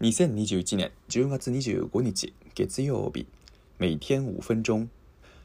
[0.00, 3.26] 2021年10月25日月曜日
[3.78, 4.88] 每天分钟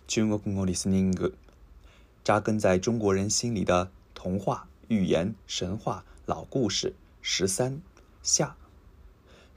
[0.05, 1.33] 中国語リスニング
[2.23, 5.75] 扎根在中国人心里的童话、言、神
[6.27, 6.93] 老故事
[7.23, 8.55] 下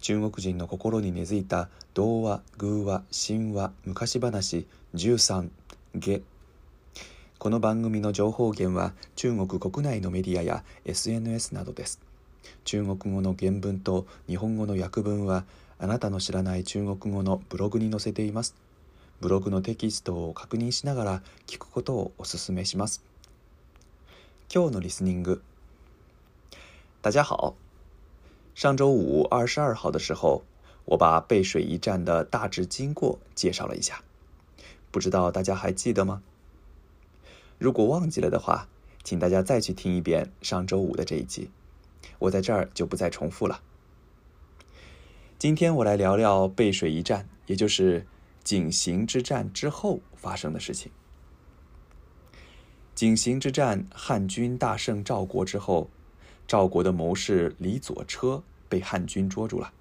[0.00, 4.38] 中国人の心に根付いた童話、偶話、神話、昔話
[4.94, 5.50] 13
[6.00, 6.22] 下
[7.36, 12.00] この番組の情報源は中国国内のメディアや SNS などです。
[12.64, 15.44] 中国語の原文と日本語の訳文は
[15.78, 18.54] あなたの知らない中国語のブログに載せています。
[19.20, 23.02] ブログのテキストを確認しながら聞くことをお勧めします。
[24.54, 25.42] 今日のリスニング。
[27.02, 27.54] 大家好。
[28.54, 30.42] 上周五二十二号的时候，
[30.86, 34.02] 我把背水一战的大致经过介绍了一下，
[34.90, 36.22] 不知道大家还记得吗？
[37.58, 38.66] 如果忘记了的话，
[39.04, 41.50] 请大家再去听一遍上周五的这一集。
[42.18, 43.62] 我在这儿就不再重复了。
[45.38, 48.06] 今天我来聊聊背水一战，也就是
[48.42, 50.90] 井陉之战之后发生的事情。
[52.94, 55.90] 井陉之战，汉军大胜赵国之后，
[56.46, 59.72] 赵国的谋士李左车被汉军捉住了。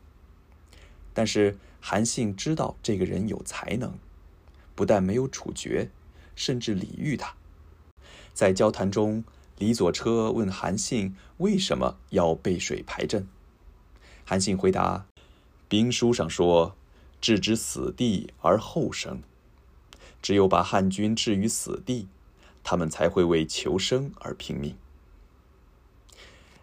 [1.14, 3.97] 但是韩信知道这个人有才能，
[4.75, 5.89] 不但没有处决，
[6.36, 7.33] 甚至礼遇他，
[8.33, 9.23] 在交谈中。
[9.58, 13.25] 李左车问韩信为什么要背水排阵？
[14.25, 15.06] 韩信回答
[15.70, 16.75] ：“兵书上说，
[17.22, 19.22] 置之死地而后生。
[20.22, 22.08] 只有把汉军置于死地，
[22.66, 24.76] 他们才会为求生而拼命。”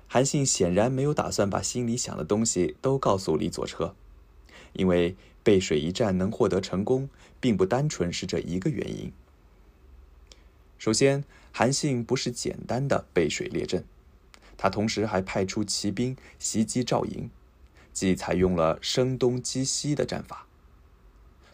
[0.07, 3.95] 韩信显然没有打算把心里想的东西都告诉李左车，
[4.75, 7.09] 因为背水一战能获得成功，
[7.41, 9.11] 并不单纯是这一个原因。
[10.77, 11.25] 首先。
[11.55, 13.85] 韩信不是简单的背水列阵，
[14.57, 17.29] 他同时还派出骑兵袭击赵营，
[17.93, 20.47] 即采用了声东击西的战法。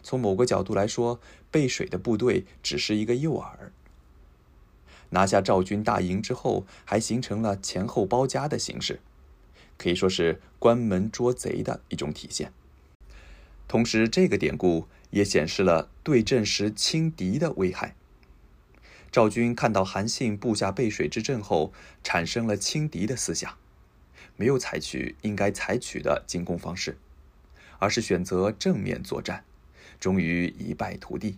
[0.01, 1.19] 从某个角度来说，
[1.51, 3.49] 背水的部队只是一个诱饵。
[5.09, 9.01] 拿下赵军大营之后，还形成了前后包夹的形式，
[9.77, 12.53] 可以说是关门捉贼的一种体现。
[13.67, 17.95] 同时，这个典故也显示了对阵时轻敌的危害。
[19.19, 21.73] 赵军看到韩信布下背水之阵后，
[22.05, 23.57] 产生了轻敌的思想，
[24.37, 26.97] 没有采取应该采取的进攻方式，
[27.79, 29.43] 而是选择正面作战，
[29.99, 31.37] 终于一败涂地。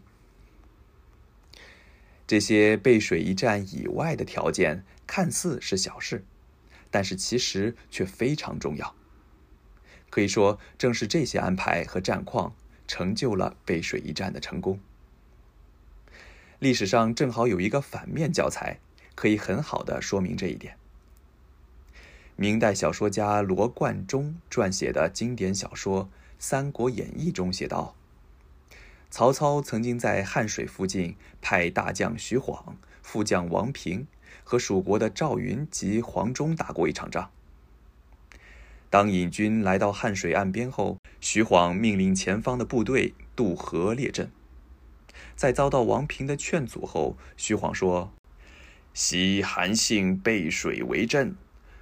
[2.27, 6.23] 这些背水一战以外的条件看似是小事，
[6.91, 8.93] 但是其实却非常重要。
[10.11, 12.53] 可以说，正是这些安排和战况
[12.87, 14.79] 成就了背水一战的成功。
[16.61, 18.77] 历史上正好有一个反面教材，
[19.15, 20.77] 可以很好的说明这一点。
[22.35, 26.05] 明代小说家罗贯中撰写的经典小说
[26.37, 27.95] 《三国演义》中写道：，
[29.09, 34.05] 曹操曾经在汉水附近派大将徐晃、副将王平
[34.43, 37.31] 和蜀国的赵云及黄忠打过一场仗。
[38.91, 44.29] 当引军来到汉水岸边后，徐晃命令前方的部队渡河列阵。
[45.41, 48.13] 在遭到王平的劝阻后，徐晃说
[48.93, 51.35] ：“昔韩信背水为阵，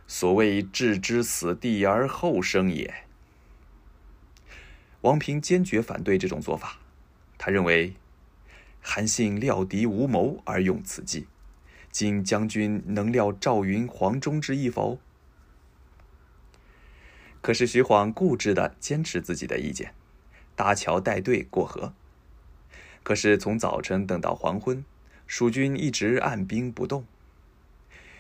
[0.08, 3.04] 所谓置之死地而后生也。”
[5.04, 6.80] 王平坚决反对这种做法，
[7.38, 7.96] 他认为，
[8.82, 11.28] 韩信料敌无谋而用此计，
[11.92, 15.02] 今将军能料赵云、黄忠之意否？
[17.42, 19.94] 可是徐晃固执地坚持自己的意见，
[20.56, 21.94] 搭桥带队过河。
[23.10, 24.86] 可是从早晨等到黄昏，
[25.26, 27.08] 蜀军一直按兵不动。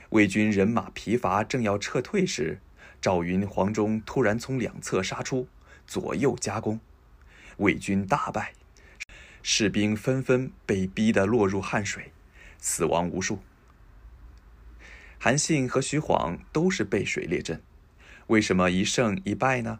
[0.09, 2.57] 魏军人马疲乏，正要撤退时，
[2.99, 5.47] 赵云、黄忠突然从两侧杀出，
[5.85, 6.79] 左右夹攻，
[7.57, 8.53] 魏军大败，
[9.43, 12.11] 士兵纷纷被逼得落入汉水，
[12.57, 13.37] 死亡无数。
[15.19, 17.61] 韩信和徐晃都是背水列阵，
[18.25, 19.77] 为什么一胜一败呢？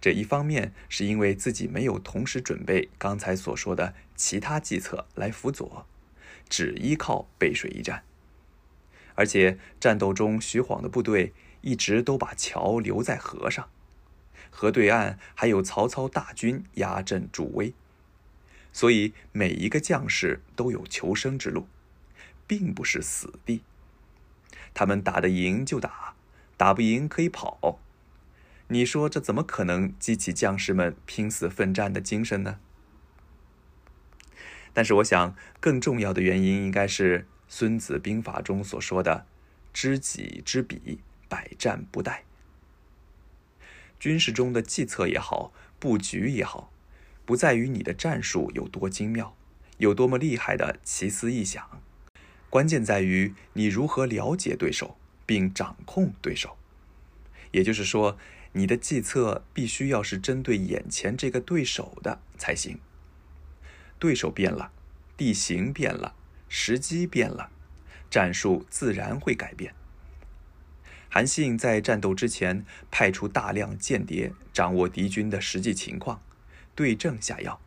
[0.00, 5.86] 这一方面是因为自己没有同时准备刚才所说的其他计策来辅佐，
[6.48, 8.04] 只依靠背水一战。
[9.16, 13.68] 而且战斗中，徐晃的部队一直都把桥留在河上，
[14.50, 17.74] 河对岸还有曹操大军压阵助威，
[18.72, 21.66] 所以每一个将士都有求生之路，
[22.46, 23.62] 并不是死地。
[24.72, 26.14] 他们打得赢就打，
[26.56, 27.80] 打不赢可以跑。
[28.70, 32.58] 你说这怎么可能激起将士们拼死奋战的精神呢？
[34.74, 39.26] 但是，我想更重要的原因应该是《孙子兵法》中所说的
[39.72, 41.00] “知己知彼，
[41.30, 42.18] 百战不殆”。
[43.98, 46.70] 军事中的计策也好，布局也好，
[47.24, 49.34] 不在于你的战术有多精妙，
[49.78, 51.80] 有多么厉害的奇思异想，
[52.50, 56.58] 关键在于你如何了解对手，并掌控对手。
[57.52, 58.18] 也就是说。
[58.58, 62.80] 你的计策必须要是针对眼前这个对手的才行。
[64.00, 64.72] 对手变了，
[65.16, 66.16] 地形变了，
[66.48, 67.52] 时机变了，
[68.10, 69.74] 战术自然会改变。
[71.08, 76.20] 韩信在战斗之前派出大量间谍，掌握敌军的实际情况，
[76.74, 77.60] 对症下药。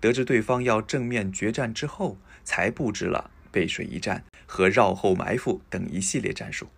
[0.00, 6.68] 得知对方要正面决战之后，才布置了背水一战和绕后埋伏等一系列战术。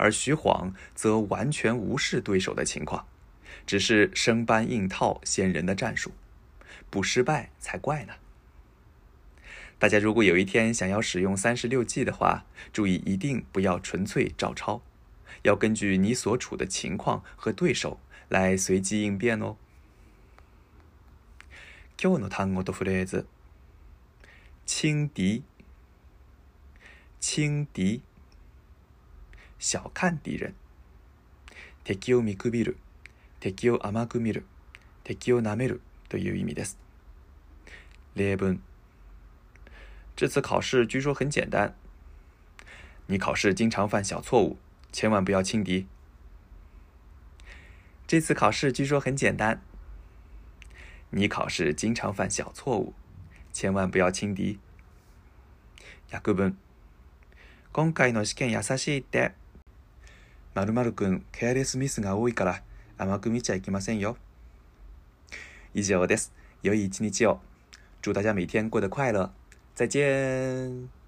[0.00, 3.06] 而徐晃则完全无视对手的情况，
[3.66, 6.12] 只是生搬硬套先人的战术，
[6.88, 8.14] 不失败才怪呢。
[9.78, 14.80] 大家如果有一天想要使用三十六计的话，注意一定不要纯粹照抄，
[15.42, 18.00] 要根据你所处的情况和对手
[18.30, 19.56] 来随机应变哦。
[24.64, 25.42] 轻敌，
[27.20, 28.00] 轻敌。
[29.60, 30.54] 小看敌人。
[31.84, 32.78] 敵を見くびる、
[33.40, 34.46] 敵を甘く見る、
[35.04, 36.78] 敵を舐めるという意味です。
[38.14, 38.58] 例文。
[40.16, 41.76] 这次考试据说很简单。
[43.06, 44.56] 你考试经常犯小错误，
[44.92, 45.86] 千万不要轻敌。
[48.06, 49.60] 这次考试据说很简单。
[51.10, 52.94] 你考试经常犯小错误，
[53.52, 54.58] 千万不要轻敌。
[56.10, 56.56] 訳文。
[57.72, 59.34] 今回の試験優しいって。
[60.54, 62.62] 〇〇くん、ケアレスミスが多いから
[62.98, 64.16] 甘く見ちゃいけませんよ。
[65.74, 66.32] 以上です。
[66.62, 67.38] 良い一日を。
[68.02, 69.30] 祝大家每天过得快乐。
[69.74, 70.99] 再见。